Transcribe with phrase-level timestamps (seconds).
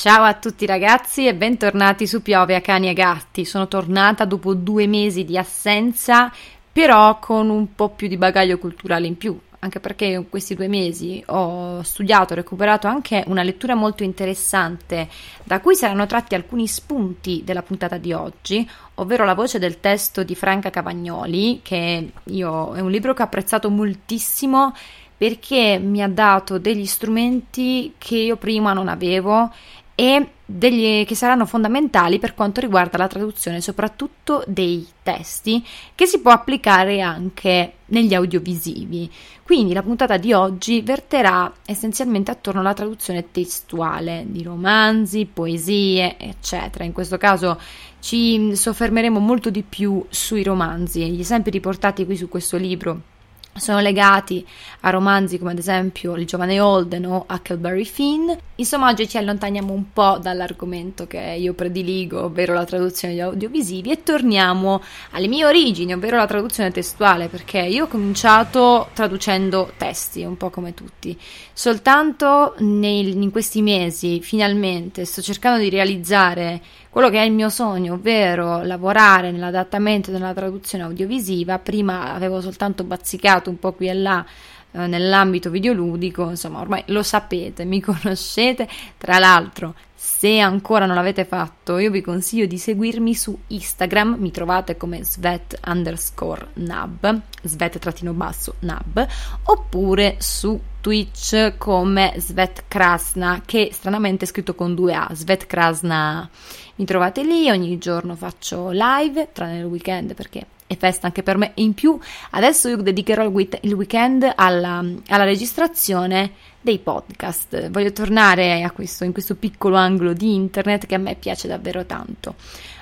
[0.00, 3.44] Ciao a tutti ragazzi e bentornati su Piove a Cani e Gatti.
[3.44, 6.32] Sono tornata dopo due mesi di assenza,
[6.70, 10.68] però con un po' più di bagaglio culturale in più, anche perché in questi due
[10.68, 15.08] mesi ho studiato, ho recuperato anche una lettura molto interessante
[15.42, 20.22] da cui saranno tratti alcuni spunti della puntata di oggi, ovvero la voce del testo
[20.22, 24.72] di Franca Cavagnoli, che io è un libro che ho apprezzato moltissimo
[25.18, 29.52] perché mi ha dato degli strumenti che io prima non avevo
[30.00, 36.20] e degli, che saranno fondamentali per quanto riguarda la traduzione soprattutto dei testi che si
[36.20, 39.10] può applicare anche negli audiovisivi.
[39.42, 46.84] Quindi la puntata di oggi verterà essenzialmente attorno alla traduzione testuale di romanzi, poesie, eccetera.
[46.84, 47.58] In questo caso
[47.98, 51.10] ci soffermeremo molto di più sui romanzi.
[51.10, 53.16] Gli esempi riportati qui su questo libro
[53.58, 54.46] sono legati
[54.80, 58.30] a romanzi come ad esempio Il giovane Holden o Huckleberry Finn.
[58.56, 63.90] Insomma, oggi ci allontaniamo un po' dall'argomento che io prediligo, ovvero la traduzione di audiovisivi,
[63.90, 70.24] e torniamo alle mie origini, ovvero la traduzione testuale, perché io ho cominciato traducendo testi,
[70.24, 71.18] un po' come tutti.
[71.52, 76.60] Soltanto nei, in questi mesi, finalmente, sto cercando di realizzare
[76.98, 81.60] quello che è il mio sogno, ovvero lavorare nell'adattamento nella traduzione audiovisiva.
[81.60, 84.26] Prima avevo soltanto bazzicato un po' qui e là
[84.72, 88.66] eh, nell'ambito videoludico, insomma, ormai lo sapete, mi conoscete.
[88.98, 94.32] Tra l'altro, se ancora non l'avete fatto, io vi consiglio di seguirmi su Instagram, mi
[94.32, 99.06] trovate come svet underscore nab, svet-basso nab,
[99.44, 106.28] oppure su Twitch come Svet Krasna, che stranamente è scritto con due A, Svet Krasna.
[106.76, 111.36] Mi trovate lì, ogni giorno faccio live, tranne il weekend perché è festa anche per
[111.36, 111.52] me.
[111.54, 111.98] In più,
[112.30, 117.70] adesso io dedicherò il weekend alla, alla registrazione dei podcast.
[117.70, 121.84] Voglio tornare a questo, in questo piccolo angolo di internet che a me piace davvero
[121.84, 122.36] tanto.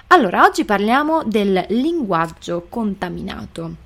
[0.09, 3.85] Allora, oggi parliamo del linguaggio contaminato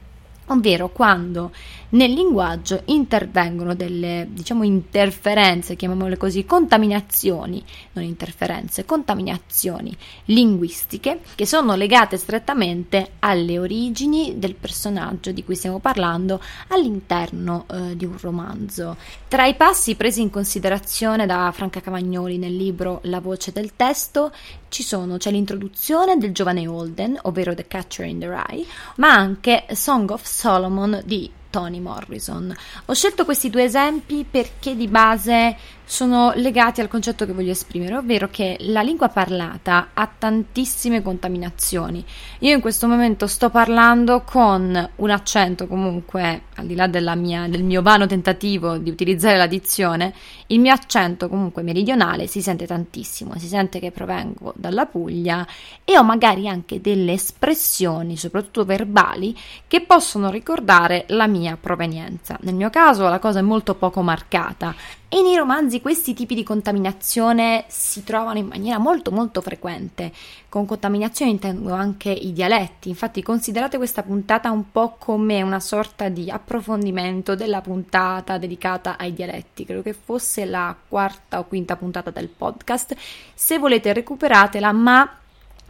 [0.50, 1.52] ovvero quando
[1.90, 7.62] nel linguaggio intervengono delle, diciamo, interferenze, chiamiamole così, contaminazioni,
[7.92, 9.96] non interferenze, contaminazioni
[10.26, 17.96] linguistiche che sono legate strettamente alle origini del personaggio di cui stiamo parlando all'interno eh,
[17.96, 18.96] di un romanzo.
[19.26, 24.32] Tra i passi presi in considerazione da Franca Cavagnoli nel libro La voce del testo
[24.68, 28.64] ci sono, c'è l'introduzione del giovane Holden, ovvero The Catcher in the Rye,
[28.96, 32.54] ma anche Song of Solomon di Toni Morrison.
[32.86, 35.56] Ho scelto questi due esempi perché di base
[35.90, 42.04] sono legati al concetto che voglio esprimere, ovvero che la lingua parlata ha tantissime contaminazioni.
[42.40, 47.64] Io in questo momento sto parlando con un accento comunque, al di là mia, del
[47.64, 50.14] mio vano tentativo di utilizzare la dizione,
[50.46, 55.44] il mio accento comunque meridionale si sente tantissimo, si sente che provengo dalla Puglia
[55.82, 59.36] e ho magari anche delle espressioni, soprattutto verbali,
[59.66, 62.38] che possono ricordare la mia provenienza.
[62.42, 64.72] Nel mio caso la cosa è molto poco marcata
[65.12, 70.12] e nei romanzi questi tipi di contaminazione si trovano in maniera molto molto frequente.
[70.48, 76.08] Con contaminazione intendo anche i dialetti, infatti considerate questa puntata un po' come una sorta
[76.08, 82.10] di approfondimento della puntata dedicata ai dialetti, credo che fosse la quarta o quinta puntata
[82.10, 82.94] del podcast.
[83.34, 85.19] Se volete recuperatela, ma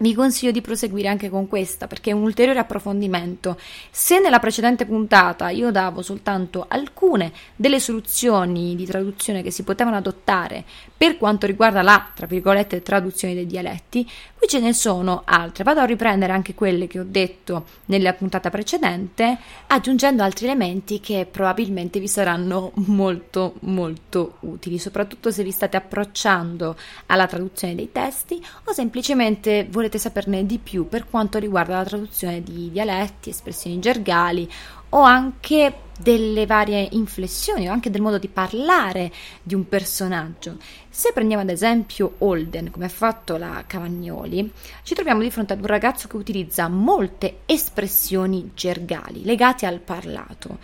[0.00, 3.58] vi consiglio di proseguire anche con questa perché è un ulteriore approfondimento.
[3.90, 9.96] Se nella precedente puntata io davo soltanto alcune delle soluzioni di traduzione che si potevano
[9.96, 10.64] adottare
[10.96, 15.64] per quanto riguarda la, tra virgolette, traduzione dei dialetti, qui ce ne sono altre.
[15.64, 19.38] Vado a riprendere anche quelle che ho detto nella puntata precedente,
[19.68, 26.76] aggiungendo altri elementi che probabilmente vi saranno molto molto utili, soprattutto se vi state approcciando
[27.06, 31.84] alla traduzione dei testi o semplicemente volete volete saperne di più per quanto riguarda la
[31.84, 34.48] traduzione di dialetti, espressioni gergali
[34.90, 40.56] o anche delle varie inflessioni o anche del modo di parlare di un personaggio.
[40.88, 44.50] Se prendiamo ad esempio Holden, come ha fatto la Cavagnoli,
[44.82, 50.58] ci troviamo di fronte ad un ragazzo che utilizza molte espressioni gergali legate al parlato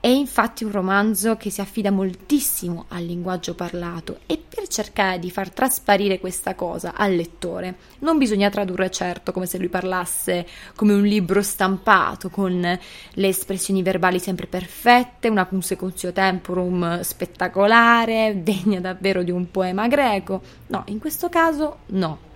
[0.00, 5.30] è infatti un romanzo che si affida moltissimo al linguaggio parlato e per cercare di
[5.30, 10.94] far trasparire questa cosa al lettore non bisogna tradurre certo come se lui parlasse come
[10.94, 19.22] un libro stampato con le espressioni verbali sempre perfette, una consecutio temporum spettacolare, degna davvero
[19.22, 20.40] di un poema greco.
[20.68, 22.28] No, in questo caso no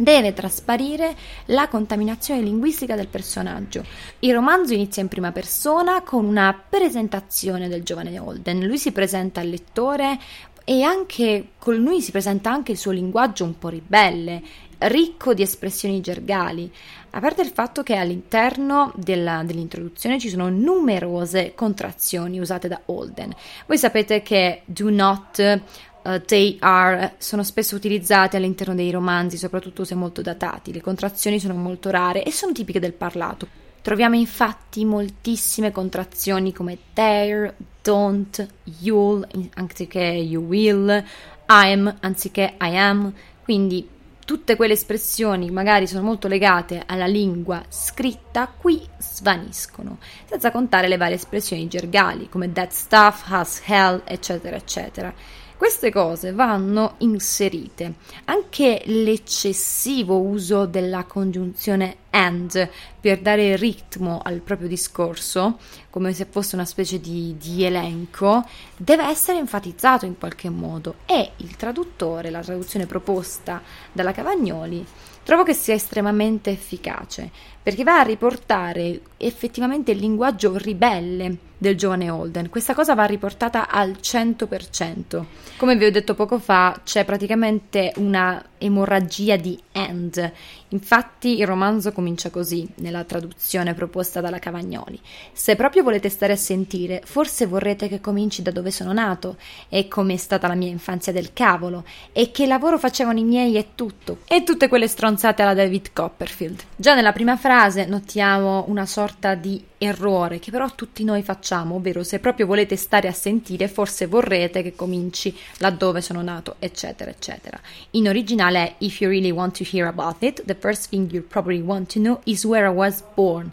[0.00, 1.14] deve trasparire
[1.46, 3.84] la contaminazione linguistica del personaggio.
[4.20, 8.64] Il romanzo inizia in prima persona con una presentazione del giovane Holden.
[8.66, 10.18] Lui si presenta al lettore
[10.64, 14.42] e anche con lui si presenta anche il suo linguaggio un po' ribelle,
[14.78, 16.72] ricco di espressioni gergali,
[17.10, 23.34] a parte il fatto che all'interno della, dell'introduzione ci sono numerose contrazioni usate da Holden.
[23.66, 25.60] Voi sapete che do not
[26.02, 30.72] uh, they are sono spesso utilizzate all'interno dei romanzi, soprattutto se molto datati.
[30.72, 33.46] Le contrazioni sono molto rare e sono tipiche del parlato.
[33.82, 38.46] Troviamo infatti moltissime contrazioni come there, don't,
[38.80, 41.02] you'll anziché you will,
[41.48, 43.12] I'm anziché I am,
[43.42, 43.88] quindi
[44.30, 50.96] tutte quelle espressioni magari sono molto legate alla lingua scritta, qui svaniscono, senza contare le
[50.96, 55.12] varie espressioni gergali come that stuff, has hell, eccetera, eccetera.
[55.60, 57.96] Queste cose vanno inserite.
[58.24, 62.68] Anche l'eccessivo uso della congiunzione and
[63.00, 65.58] per dare ritmo al proprio discorso,
[65.90, 68.44] come se fosse una specie di, di elenco,
[68.76, 73.62] deve essere enfatizzato in qualche modo e il traduttore, la traduzione proposta
[73.92, 74.84] dalla Cavagnoli,
[75.22, 77.30] trovo che sia estremamente efficace
[77.62, 82.48] perché va a riportare effettivamente il linguaggio ribelle del giovane Holden.
[82.48, 85.24] Questa cosa va riportata al 100%.
[85.58, 90.32] Come vi ho detto poco fa, c'è praticamente una emorragia di end.
[90.70, 95.00] Infatti il romanzo comincia così, nella traduzione proposta dalla Cavagnoli.
[95.32, 99.36] Se proprio volete stare a sentire, forse vorrete che cominci da dove sono nato,
[99.68, 103.56] e come è stata la mia infanzia del cavolo, e che lavoro facevano i miei
[103.56, 106.62] e tutto, e tutte quelle stronzate alla David Copperfield.
[106.76, 112.04] Già nella prima frase notiamo una sorta di errore che però tutti noi facciamo, ovvero
[112.04, 117.58] se proprio volete stare a sentire, forse vorrete che cominci laddove sono nato, eccetera, eccetera.
[117.92, 121.22] In originale è If you really want to hear about it, the first thing you
[121.22, 123.50] probably want to know is where I was born.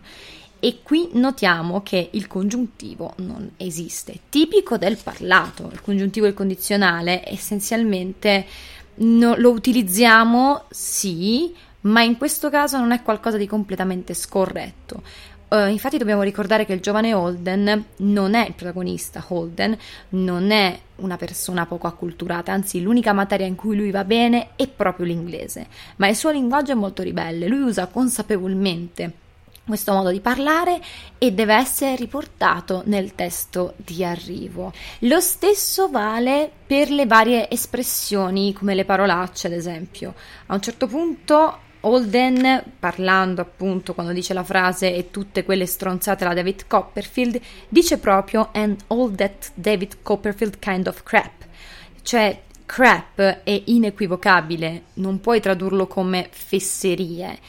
[0.60, 5.70] E qui notiamo che il congiuntivo non esiste, tipico del parlato.
[5.72, 8.46] Il congiuntivo e il condizionale essenzialmente
[8.96, 15.04] no, lo utilizziamo sì, ma in questo caso non è qualcosa di completamente scorretto.
[15.50, 19.78] Uh, infatti dobbiamo ricordare che il giovane Holden non è il protagonista, Holden
[20.10, 24.68] non è una persona poco acculturata, anzi l'unica materia in cui lui va bene è
[24.68, 25.68] proprio l'inglese,
[25.98, 29.26] ma il suo linguaggio è molto ribelle, lui usa consapevolmente
[29.68, 30.82] questo modo di parlare
[31.18, 34.72] e deve essere riportato nel testo di arrivo.
[35.00, 40.14] Lo stesso vale per le varie espressioni come le parolacce, ad esempio.
[40.48, 46.26] A un certo punto Holden, parlando appunto quando dice la frase e tutte quelle stronzate
[46.26, 47.40] alla David Copperfield,
[47.70, 51.46] dice proprio and all that David Copperfield kind of crap.
[52.02, 57.40] Cioè, crap è inequivocabile, non puoi tradurlo come fesserie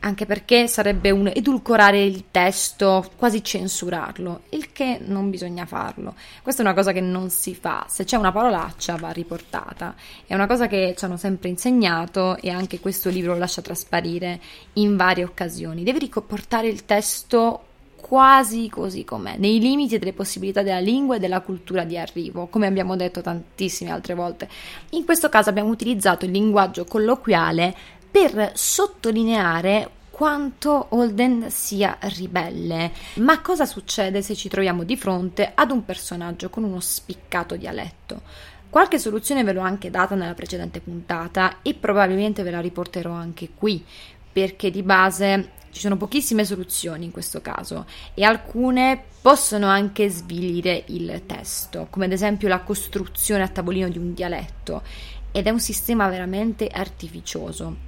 [0.00, 6.14] anche perché sarebbe un edulcorare il testo, quasi censurarlo, il che non bisogna farlo.
[6.42, 9.94] Questa è una cosa che non si fa, se c'è una parolaccia va riportata,
[10.26, 14.40] è una cosa che ci hanno sempre insegnato e anche questo libro lo lascia trasparire
[14.74, 15.82] in varie occasioni.
[15.82, 17.62] Devi riportare il testo
[18.00, 22.66] quasi così com'è, nei limiti delle possibilità della lingua e della cultura di arrivo, come
[22.66, 24.48] abbiamo detto tantissime altre volte.
[24.90, 27.74] In questo caso abbiamo utilizzato il linguaggio colloquiale
[28.10, 32.90] per sottolineare quanto Holden sia ribelle.
[33.18, 38.22] Ma cosa succede se ci troviamo di fronte ad un personaggio con uno spiccato dialetto?
[38.68, 43.50] Qualche soluzione ve l'ho anche data nella precedente puntata e probabilmente ve la riporterò anche
[43.54, 43.84] qui
[44.32, 50.82] perché di base ci sono pochissime soluzioni in questo caso e alcune possono anche svilire
[50.88, 54.82] il testo, come ad esempio la costruzione a tavolino di un dialetto
[55.30, 57.87] ed è un sistema veramente artificioso.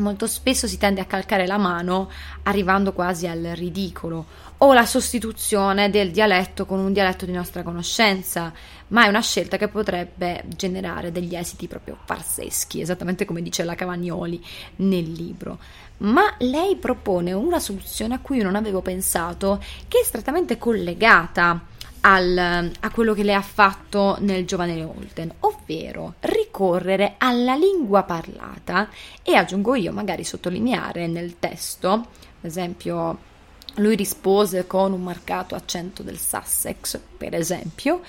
[0.00, 2.10] Molto spesso si tende a calcare la mano
[2.44, 4.26] arrivando quasi al ridicolo
[4.58, 8.52] o la sostituzione del dialetto con un dialetto di nostra conoscenza,
[8.88, 13.74] ma è una scelta che potrebbe generare degli esiti proprio farseschi, esattamente come dice la
[13.74, 14.42] Cavagnoli
[14.76, 15.58] nel libro.
[15.98, 21.66] Ma lei propone una soluzione a cui io non avevo pensato, che è strettamente collegata
[22.02, 28.88] al, a quello che lei ha fatto nel giovane Holden, ovvero ricorrere alla lingua parlata
[29.22, 32.04] e aggiungo io magari sottolineare nel testo, ad
[32.40, 33.28] esempio
[33.74, 38.00] lui rispose con un marcato accento del Sussex, per esempio,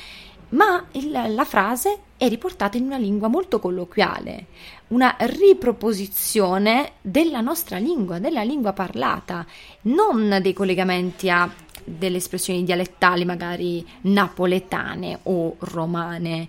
[0.49, 4.47] ma il, la frase è riportata in una lingua molto colloquiale,
[4.89, 9.45] una riproposizione della nostra lingua, della lingua parlata,
[9.83, 11.49] non dei collegamenti a
[11.83, 16.47] delle espressioni dialettali magari napoletane o romane,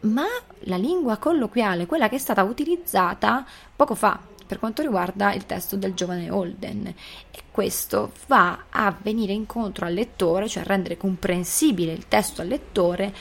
[0.00, 0.26] ma
[0.60, 4.18] la lingua colloquiale, quella che è stata utilizzata poco fa
[4.52, 6.86] per quanto riguarda il testo del giovane Holden.
[6.86, 12.48] E questo va a venire incontro al lettore, cioè a rendere comprensibile il testo al
[12.48, 13.14] lettore,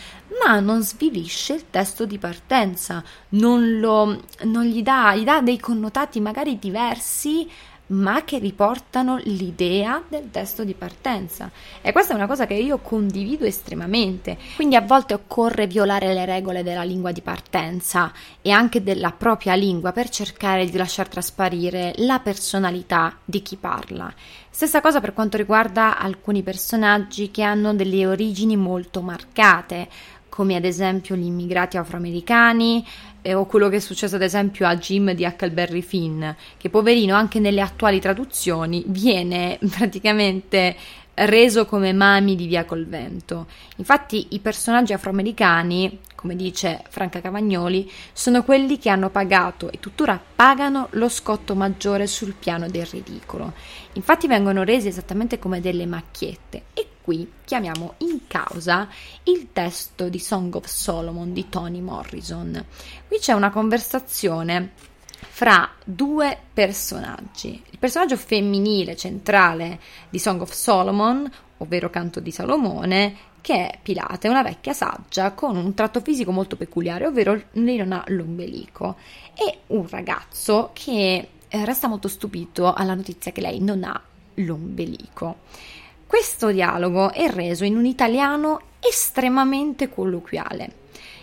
[0.44, 5.58] ma non svilisce il testo di partenza, non, lo, non gli, dà, gli dà dei
[5.58, 7.50] connotati magari diversi
[7.92, 11.50] ma che riportano l'idea del testo di partenza.
[11.82, 14.38] E questa è una cosa che io condivido estremamente.
[14.56, 19.56] Quindi a volte occorre violare le regole della lingua di partenza e anche della propria
[19.56, 24.14] lingua per cercare di lasciar trasparire la personalità di chi parla.
[24.50, 29.88] Stessa cosa per quanto riguarda alcuni personaggi che hanno delle origini molto marcate,
[30.32, 32.86] come ad esempio gli immigrati afroamericani,
[33.22, 36.24] eh, o quello che è successo ad esempio a Jim di Huckleberry Finn,
[36.58, 40.76] che poverino anche nelle attuali traduzioni viene praticamente
[41.14, 43.48] reso come mami di Via col Vento.
[43.78, 50.20] Infatti i personaggi afroamericani, come dice Franca Cavagnoli, sono quelli che hanno pagato e tuttora
[50.36, 53.54] pagano lo scotto maggiore sul piano del ridicolo.
[53.94, 58.88] Infatti vengono resi esattamente come delle macchiette e qui chiamiamo in causa
[59.24, 62.66] il testo di Song of Solomon di Toni Morrison.
[63.06, 64.72] Qui c'è una conversazione
[65.10, 67.62] fra due personaggi.
[67.70, 69.78] Il personaggio femminile centrale
[70.10, 75.58] di Song of Solomon, ovvero Canto di Salomone, che è Pilate, una vecchia saggia con
[75.58, 78.96] un tratto fisico molto peculiare, ovvero lei non ha l'ombelico,
[79.36, 84.02] e un ragazzo che eh, resta molto stupito alla notizia che lei non ha
[84.36, 85.40] l'ombelico.
[86.12, 90.70] Questo dialogo è reso in un italiano estremamente colloquiale.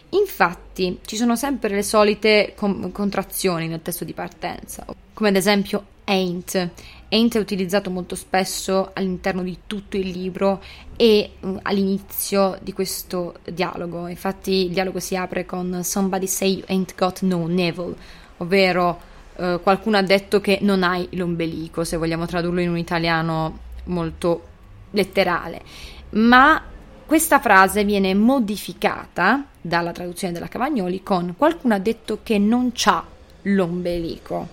[0.08, 5.84] Infatti ci sono sempre le solite com- contrazioni nel testo di partenza, come ad esempio
[6.04, 6.70] ain't.
[7.10, 10.62] Ain't è utilizzato molto spesso all'interno di tutto il libro
[10.96, 14.06] e uh, all'inizio di questo dialogo.
[14.06, 17.94] Infatti il dialogo si apre con Somebody say you ain't got no navel,
[18.38, 18.98] ovvero
[19.36, 24.47] uh, qualcuno ha detto che non hai l'ombelico, se vogliamo tradurlo in un italiano molto
[24.90, 25.62] letterale,
[26.10, 26.62] ma
[27.06, 33.02] questa frase viene modificata dalla traduzione della Cavagnoli con qualcuno ha detto che non c'ha
[33.42, 34.48] l'ombelico,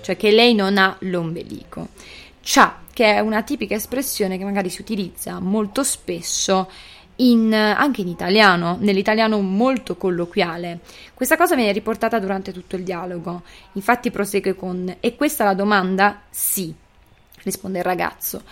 [0.00, 1.88] cioè che lei non ha l'ombelico.
[2.42, 6.68] C'ha, che è una tipica espressione che magari si utilizza molto spesso
[7.16, 10.80] in, anche in italiano, nell'italiano molto colloquiale.
[11.14, 13.42] Questa cosa viene riportata durante tutto il dialogo.
[13.72, 16.22] Infatti prosegue con E questa è la domanda?
[16.30, 16.74] Sì,
[17.42, 18.42] risponde il ragazzo.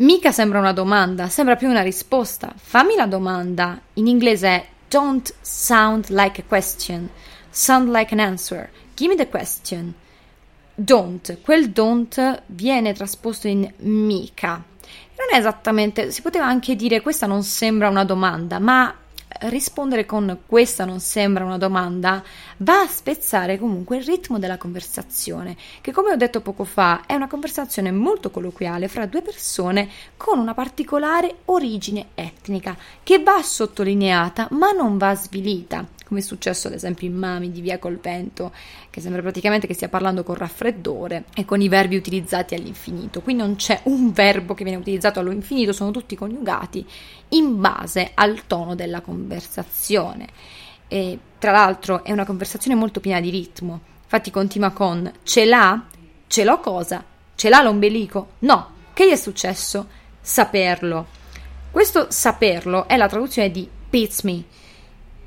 [0.00, 2.54] Mica sembra una domanda, sembra più una risposta.
[2.56, 3.78] Fammi la domanda.
[3.94, 7.10] In inglese è don't sound like a question,
[7.50, 8.70] sound like an answer.
[8.94, 9.92] Give me the question.
[10.74, 14.52] Don't, quel don't viene trasposto in mica.
[14.52, 18.96] Non è esattamente, si poteva anche dire questa non sembra una domanda, ma
[19.40, 22.22] rispondere con questa non sembra una domanda
[22.62, 27.14] va a spezzare comunque il ritmo della conversazione, che come ho detto poco fa è
[27.14, 34.48] una conversazione molto colloquiale fra due persone con una particolare origine etnica che va sottolineata
[34.50, 38.52] ma non va svilita come è successo ad esempio in Mami di Via col Vento,
[38.90, 43.20] che sembra praticamente che stia parlando con raffreddore e con i verbi utilizzati all'infinito.
[43.20, 46.84] Qui non c'è un verbo che viene utilizzato all'infinito, sono tutti coniugati
[47.28, 50.26] in base al tono della conversazione.
[50.92, 55.84] E, tra l'altro è una conversazione molto piena di ritmo, infatti continua con ce l'ha?
[56.26, 57.04] Ce l'ho cosa?
[57.36, 58.30] Ce l'ha l'ombelico?
[58.40, 58.78] No.
[58.92, 59.86] Che gli è successo?
[60.20, 61.06] Saperlo.
[61.70, 64.44] Questo saperlo è la traduzione di Beats Me,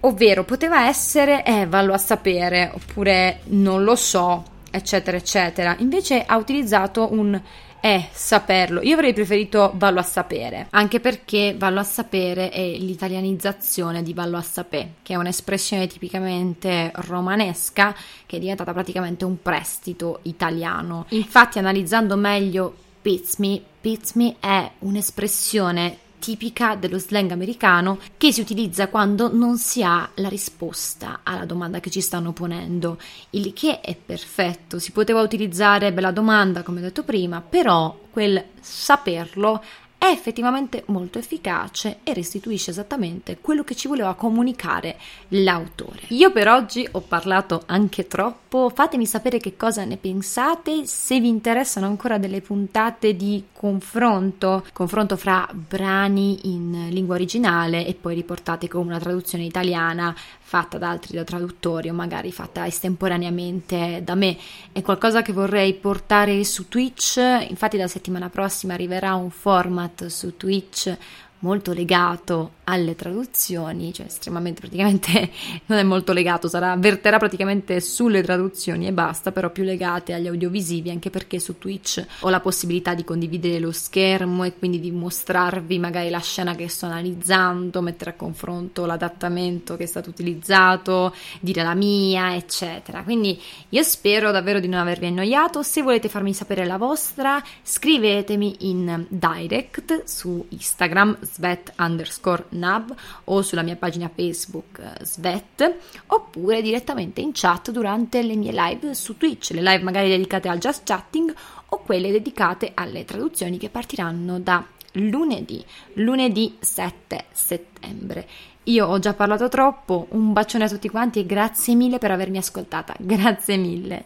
[0.05, 5.77] Ovvero poteva essere, eh, vallo a sapere, oppure non lo so, eccetera, eccetera.
[5.79, 7.41] Invece ha utilizzato un
[7.84, 8.82] è saperlo.
[8.82, 14.38] Io avrei preferito vallo a sapere, anche perché vallo a sapere è l'italianizzazione di vallo
[14.38, 17.94] a sapè, che è un'espressione tipicamente romanesca
[18.25, 21.08] che è diventata praticamente un prestito italiano.
[21.10, 29.30] Infatti, analizzando meglio Pizmi, Pizmi è un'espressione tipica dello slang americano che si utilizza quando
[29.30, 32.98] non si ha la risposta alla domanda che ci stanno ponendo,
[33.32, 34.80] il che è perfetto.
[34.80, 39.62] Si poteva utilizzare bella domanda, come detto prima, però quel saperlo
[40.04, 44.98] è effettivamente molto efficace e restituisce esattamente quello che ci voleva comunicare
[45.30, 46.02] l'autore.
[46.10, 51.30] Io per oggi ho parlato anche troppo, fatemi sapere che cosa ne pensate, se vi
[51.30, 58.68] interessano ancora delle puntate di confronto, confronto fra brani in lingua originale e poi riportate
[58.68, 60.14] con una traduzione italiana
[60.46, 64.38] fatta da altri da traduttori o magari fatta estemporaneamente da me.
[64.72, 67.20] È qualcosa che vorrei portare su Twitch,
[67.50, 70.96] infatti la settimana prossima arriverà un format su Twitch
[71.44, 75.30] molto legato alle traduzioni, cioè estremamente praticamente
[75.68, 80.28] non è molto legato, sarà, verterà praticamente sulle traduzioni e basta, però più legate agli
[80.28, 84.92] audiovisivi, anche perché su Twitch ho la possibilità di condividere lo schermo e quindi di
[84.92, 91.14] mostrarvi magari la scena che sto analizzando, mettere a confronto l'adattamento che è stato utilizzato,
[91.42, 93.04] dire la mia, eccetera.
[93.04, 98.70] Quindi io spero davvero di non avervi annoiato, se volete farmi sapere la vostra, scrivetemi
[98.70, 102.94] in direct su Instagram svet underscore nab
[103.25, 105.75] o sulla mia pagina Facebook eh, svet
[106.08, 110.60] oppure direttamente in chat durante le mie live su Twitch, le live magari dedicate al
[110.60, 111.34] just chatting
[111.70, 114.63] o quelle dedicate alle traduzioni che partiranno da
[114.94, 115.63] lunedì,
[115.94, 118.28] lunedì 7 settembre.
[118.68, 122.38] Io ho già parlato troppo, un bacione a tutti quanti e grazie mille per avermi
[122.38, 122.96] ascoltata.
[122.98, 124.06] Grazie mille.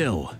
[0.00, 0.39] Still.